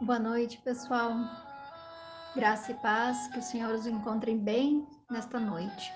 [0.00, 1.12] Boa noite, pessoal.
[2.32, 5.92] Graça e paz, que os senhores encontrem bem nesta noite.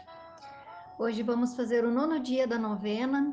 [0.98, 3.32] Hoje vamos fazer o nono dia da novena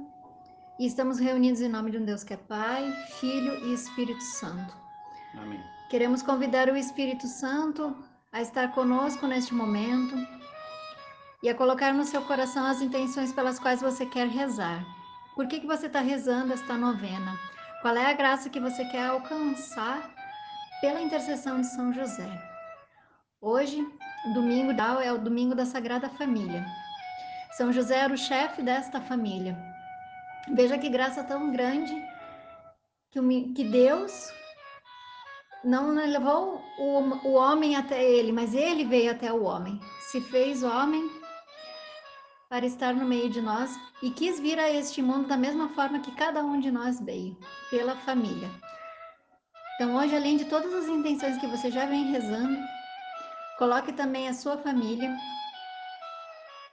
[0.78, 4.78] e estamos reunidos em nome de um Deus que é Pai, Filho e Espírito Santo.
[5.34, 5.60] Amém.
[5.90, 7.98] Queremos convidar o Espírito Santo
[8.32, 10.16] a estar conosco neste momento
[11.42, 14.86] e a colocar no seu coração as intenções pelas quais você quer rezar.
[15.36, 17.36] Por que, que você está rezando esta novena?
[17.82, 20.19] Qual é a graça que você quer alcançar
[20.82, 22.30] pela intercessão de São José?
[23.42, 23.86] Hoje,
[24.34, 24.72] domingo
[25.02, 26.66] é o domingo da Sagrada Família.
[27.52, 29.58] São José era o chefe desta família.
[30.54, 31.94] Veja que graça tão grande
[33.12, 34.32] que, Deus
[35.64, 39.80] não levou o homem até ele, mas ele veio até o homem.
[40.12, 41.10] Se fez homem
[42.50, 46.00] para estar no meio de nós e quis vir a este mundo da mesma forma
[46.00, 47.38] que cada um de nós veio,
[47.70, 48.50] pela família.
[49.80, 52.60] Então, hoje, além de todas as intenções que você já vem rezando,
[53.58, 55.16] coloque também a sua família.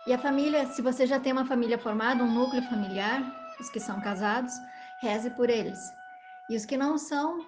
[0.08, 3.22] E a família, se você já tem uma família formada, um núcleo familiar,
[3.60, 4.52] os que são casados,
[5.00, 5.78] reze por eles.
[6.50, 7.46] E os que não são,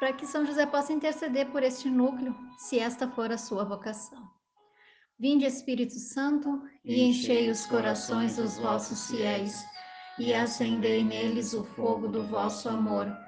[0.00, 4.28] para que São José possa interceder por este núcleo, se esta for a sua vocação.
[5.16, 9.64] Vinde, Espírito Santo, e enchei os corações dos vossos fiéis,
[10.18, 13.27] e acendei neles o fogo do vosso amor.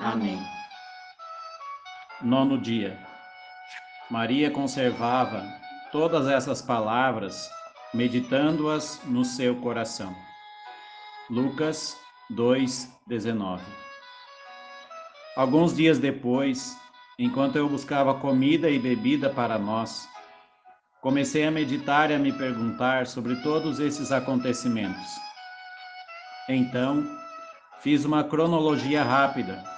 [0.00, 0.38] Amém.
[2.22, 2.98] Nono dia.
[4.10, 5.42] Maria conservava
[5.90, 7.50] todas essas palavras,
[7.92, 10.14] meditando-as no seu coração.
[11.30, 11.98] Lucas
[12.30, 13.62] 2:19.
[15.36, 16.76] Alguns dias depois,
[17.18, 20.08] enquanto eu buscava comida e bebida para nós,
[21.00, 25.10] comecei a meditar e a me perguntar sobre todos esses acontecimentos.
[26.48, 27.04] Então,
[27.80, 29.75] fiz uma cronologia rápida,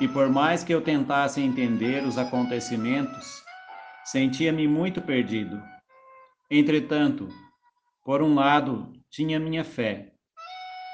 [0.00, 3.44] e por mais que eu tentasse entender os acontecimentos,
[4.04, 5.62] sentia-me muito perdido.
[6.50, 7.28] Entretanto,
[8.02, 10.12] por um lado, tinha minha fé,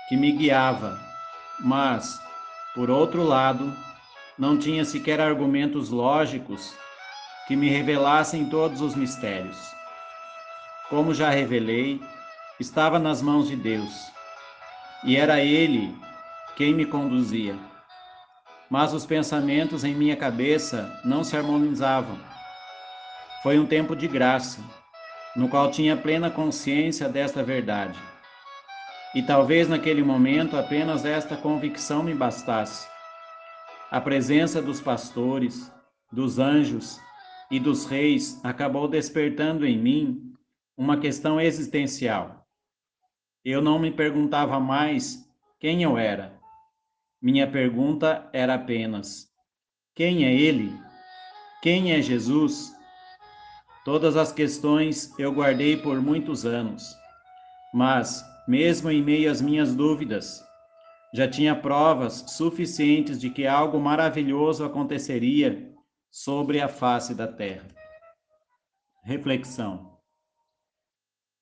[0.09, 0.99] que me guiava,
[1.61, 2.21] mas,
[2.75, 3.73] por outro lado,
[4.37, 6.75] não tinha sequer argumentos lógicos
[7.47, 9.57] que me revelassem todos os mistérios.
[10.91, 12.01] Como já revelei,
[12.59, 14.13] estava nas mãos de Deus,
[15.05, 15.97] e era Ele
[16.57, 17.57] quem me conduzia.
[18.69, 22.19] Mas os pensamentos em minha cabeça não se harmonizavam.
[23.43, 24.61] Foi um tempo de graça,
[25.37, 27.99] no qual tinha plena consciência desta verdade.
[29.15, 32.89] E talvez naquele momento apenas esta convicção me bastasse.
[33.91, 35.73] A presença dos pastores,
[36.11, 37.01] dos anjos
[37.51, 40.35] e dos reis acabou despertando em mim
[40.77, 42.47] uma questão existencial.
[43.45, 45.25] Eu não me perguntava mais
[45.61, 46.36] quem eu era.
[47.21, 49.33] Minha pergunta era apenas:
[49.95, 50.79] quem é Ele?
[51.63, 52.75] Quem é Jesus?
[53.85, 56.95] Todas as questões eu guardei por muitos anos,
[57.73, 60.45] mas, mesmo em meio às minhas dúvidas,
[61.15, 65.75] já tinha provas suficientes de que algo maravilhoso aconteceria
[66.11, 67.69] sobre a face da terra.
[69.03, 69.99] Reflexão: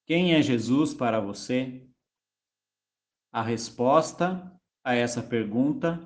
[0.06, 1.84] Quem é Jesus para você?
[3.32, 4.53] A resposta
[4.84, 5.98] a essa pergunta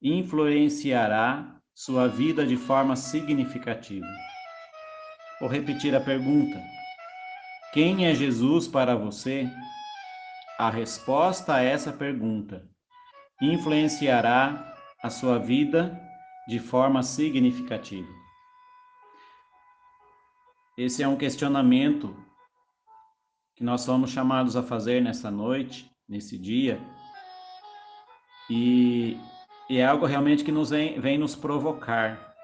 [0.00, 4.06] influenciará sua vida de forma significativa.
[5.40, 6.62] Vou repetir a pergunta:
[7.72, 9.50] Quem é Jesus para você?
[10.58, 12.64] A resposta a essa pergunta
[13.40, 14.72] influenciará
[15.02, 16.00] a sua vida
[16.46, 18.08] de forma significativa.
[20.78, 22.16] Esse é um questionamento
[23.56, 26.80] que nós somos chamados a fazer nessa noite, nesse dia,
[28.48, 29.18] e,
[29.68, 32.34] e é algo realmente que nos vem, vem nos provocar.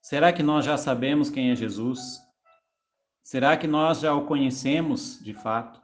[0.00, 2.20] Será que nós já sabemos quem é Jesus?
[3.22, 5.80] Será que nós já o conhecemos de fato?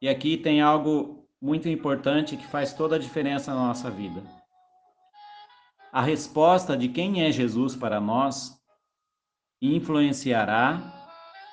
[0.00, 4.22] E aqui tem algo muito importante que faz toda a diferença na nossa vida
[5.92, 8.56] a resposta de quem é Jesus para nós
[9.60, 10.80] influenciará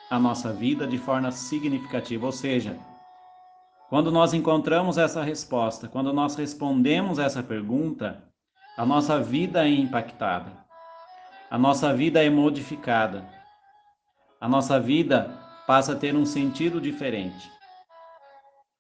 [0.10, 2.26] a nossa vida de forma significativa.
[2.26, 2.80] Ou seja,
[3.90, 8.24] quando nós encontramos essa resposta, quando nós respondemos essa pergunta,
[8.78, 10.52] a nossa vida é impactada,
[11.50, 13.28] a nossa vida é modificada,
[14.42, 17.50] a nossa vida passa a ter um sentido diferente.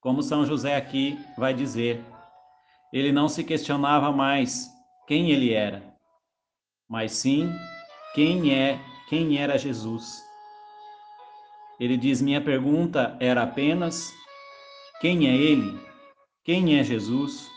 [0.01, 2.03] Como São José aqui vai dizer,
[2.91, 4.69] ele não se questionava mais
[5.07, 5.83] quem ele era,
[6.87, 7.49] mas sim
[8.13, 10.21] quem é, quem era Jesus.
[11.79, 14.11] Ele diz: Minha pergunta era apenas
[14.99, 15.79] quem é ele?
[16.43, 17.47] Quem é Jesus?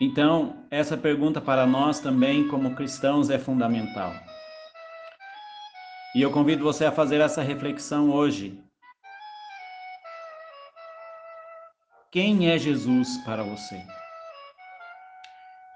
[0.00, 4.12] Então, essa pergunta para nós também, como cristãos, é fundamental.
[6.14, 8.60] E eu convido você a fazer essa reflexão hoje.
[12.10, 13.80] Quem é Jesus para você?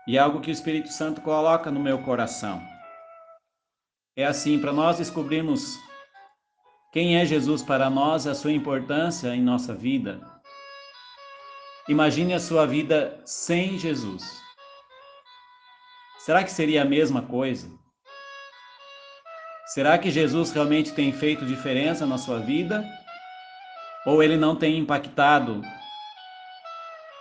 [0.09, 2.61] E é algo que o Espírito Santo coloca no meu coração.
[4.17, 5.79] É assim, para nós descobrirmos
[6.97, 10.19] quem é Jesus para nós, a sua importância em nossa vida,
[11.87, 14.43] Imagine a sua vida sem Jesus.
[16.19, 17.71] Será que seria a mesma coisa?
[19.67, 22.83] Será que Jesus realmente tem feito diferença na sua vida?
[24.07, 25.61] Ou ele não tem impactado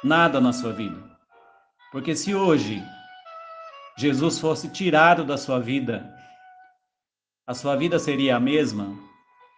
[0.01, 1.03] nada na sua vida?
[1.91, 2.81] Porque se hoje
[3.97, 6.15] Jesus fosse tirado da sua vida,
[7.45, 9.13] a sua vida seria a mesma?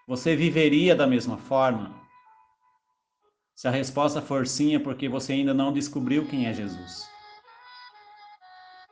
[0.08, 1.94] Você viveria da mesma forma?
[3.54, 7.10] Se a resposta for sim, é porque você ainda não descobriu quem é Jesus.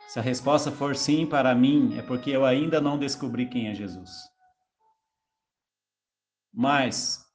[0.09, 3.75] Se a resposta for sim para mim, é porque eu ainda não descobri quem é
[3.75, 4.11] Jesus.
[6.53, 7.25] Mas,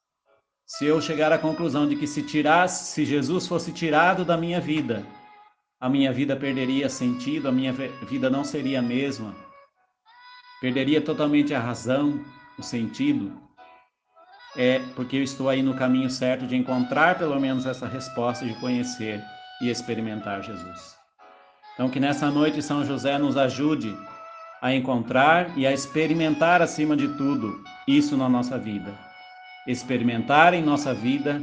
[0.66, 4.60] se eu chegar à conclusão de que se tirasse, se Jesus fosse tirado da minha
[4.60, 5.06] vida,
[5.80, 9.34] a minha vida perderia sentido, a minha vida não seria a mesma,
[10.60, 12.22] perderia totalmente a razão,
[12.58, 13.49] o sentido,
[14.56, 18.54] é porque eu estou aí no caminho certo de encontrar pelo menos essa resposta, de
[18.54, 19.22] conhecer
[19.60, 20.96] e experimentar Jesus.
[21.74, 23.96] Então, que nessa noite São José nos ajude
[24.60, 28.92] a encontrar e a experimentar, acima de tudo, isso na nossa vida.
[29.66, 31.40] Experimentar em nossa vida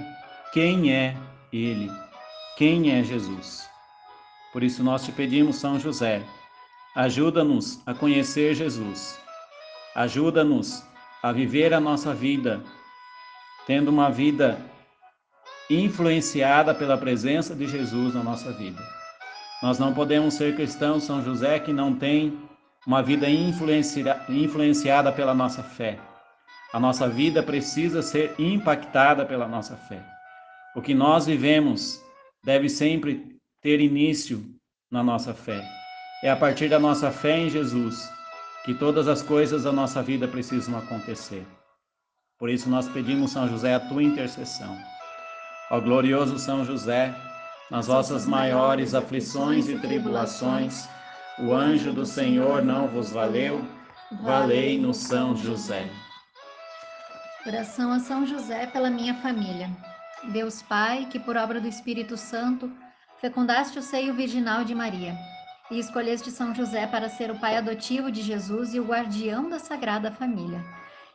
[0.51, 1.15] quem é
[1.51, 1.91] Ele,
[2.57, 3.67] quem é Jesus.
[4.53, 6.21] Por isso, nós te pedimos, São José,
[6.95, 9.19] ajuda-nos a conhecer Jesus,
[9.95, 10.83] ajuda-nos
[11.23, 12.61] a viver a nossa vida
[13.67, 14.57] tendo uma vida
[15.69, 18.81] influenciada pela presença de Jesus na nossa vida.
[19.61, 22.39] Nós não podemos ser cristãos, São José, que não tem
[22.85, 25.99] uma vida influenciada pela nossa fé.
[26.71, 30.01] A nossa vida precisa ser impactada pela nossa fé.
[30.73, 32.01] O que nós vivemos
[32.45, 34.45] deve sempre ter início
[34.89, 35.61] na nossa fé.
[36.23, 38.09] É a partir da nossa fé em Jesus
[38.63, 41.45] que todas as coisas da nossa vida precisam acontecer.
[42.39, 44.77] Por isso nós pedimos, São José, a tua intercessão.
[45.71, 47.13] Ó glorioso São José,
[47.71, 50.87] nas vossas maiores aflições e tribulações,
[51.39, 53.65] o anjo do Senhor não vos valeu,
[54.21, 55.89] valei no São José.
[57.45, 59.69] Oração a São José pela minha família.
[60.31, 62.71] Deus Pai, que por obra do Espírito Santo
[63.19, 65.15] fecundaste o seio virginal de Maria
[65.71, 69.59] e escolheste São José para ser o pai adotivo de Jesus e o guardião da
[69.59, 70.63] Sagrada Família.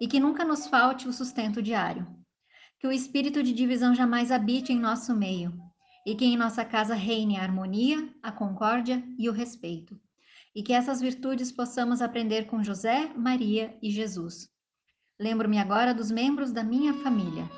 [0.00, 2.06] e que nunca nos falte o sustento diário.
[2.78, 5.58] Que o espírito de divisão jamais habite em nosso meio
[6.06, 9.98] e que em nossa casa reine a harmonia, a concórdia e o respeito.
[10.54, 14.48] E que essas virtudes possamos aprender com José, Maria e Jesus.
[15.18, 17.50] Lembro-me agora dos membros da minha família.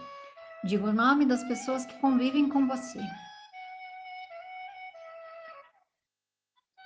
[0.64, 3.00] Digo o nome das pessoas que convivem com você.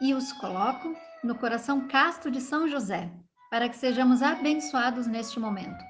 [0.01, 3.09] E os coloco no coração casto de São José,
[3.53, 5.85] para que sejamos abençoados neste momento,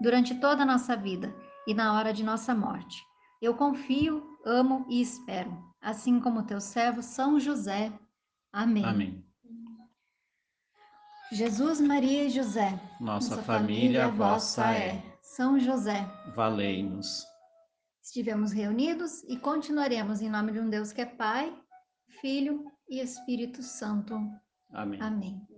[0.00, 1.32] durante toda a nossa vida
[1.64, 3.00] e na hora de nossa morte.
[3.40, 7.92] Eu confio, amo e espero, assim como teu servo São José.
[8.52, 8.84] Amém.
[8.84, 9.24] Amém.
[11.30, 12.70] Jesus, Maria e José.
[13.00, 14.88] Nossa, nossa família, família vossa é.
[14.88, 15.16] é.
[15.22, 16.04] São José.
[16.34, 17.24] Valei-nos.
[18.02, 21.56] Estivemos reunidos e continuaremos em nome de um Deus que é Pai,
[22.20, 24.18] Filho e Espírito Santo.
[24.72, 25.00] Amém.
[25.00, 25.53] Amém.